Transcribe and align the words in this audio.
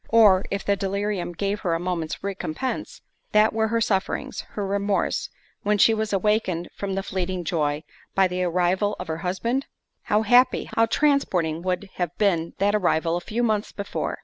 Or, 0.09 0.45
if 0.49 0.65
the 0.65 0.75
delirium 0.75 1.31
gave 1.31 1.59
her 1.59 1.75
a 1.75 1.79
moment's 1.79 2.23
recompence, 2.23 3.03
what 3.33 3.53
were 3.53 3.67
her 3.67 3.79
sufferings, 3.79 4.41
her 4.53 4.65
remorse, 4.65 5.29
when 5.61 5.77
she 5.77 5.93
was 5.93 6.11
awakened 6.11 6.69
from 6.75 6.95
the 6.95 7.03
fleeting 7.03 7.43
joy, 7.43 7.83
by 8.15 8.27
the 8.27 8.41
arrival 8.43 8.95
of 8.99 9.07
her 9.07 9.17
husband? 9.19 9.67
How 10.05 10.23
happy, 10.23 10.71
how 10.75 10.87
transporting 10.87 11.61
would 11.61 11.87
have 11.97 12.17
been 12.17 12.55
that 12.57 12.73
arrival 12.73 13.15
a 13.15 13.21
few 13.21 13.43
months 13.43 13.71
before! 13.71 14.17